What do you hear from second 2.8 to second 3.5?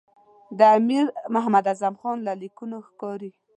ښکاري.